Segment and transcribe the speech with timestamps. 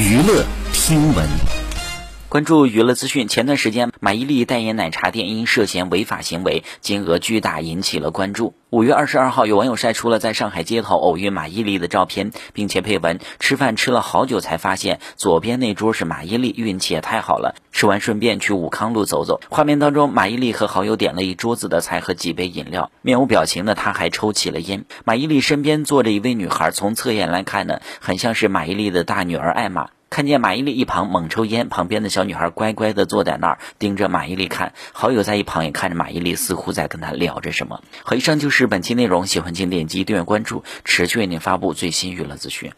[0.00, 1.59] 娱乐听闻。
[2.30, 8.54] 关注娱乐资讯，前段时间马伊琍代言奶茶店因涉嫌违法行为，金额巨大，引起了关注。
[8.70, 19.40] 五月二十二号，有网友晒出了在上海街头偶遇马伊琍的照片，并且配文：“吃饭吃了好久才发现左边那桌是马伊琍，运气也太好了。”吃完顺便去武康路走走。
[19.50, 24.84] 画面当中，马伊琍和好友点了一桌子的菜和几杯饮料，面无表情的她还抽起了烟。
[25.04, 29.88] 马伊琍身边坐着一位女孩，从侧颜来看呢，很像是马伊琍的大女儿艾玛。
[30.10, 34.74] 看见马伊琍一旁猛抽烟，旁边的小女孩乖乖的坐在那儿盯着马伊琍看。
[34.92, 37.80] 好友在一旁也看着马伊琍，似乎在跟她聊着什么。
[38.02, 42.72] 好，以上就是本期内容，喜欢请点击订阅关注，持续为您发布最新娱乐资讯。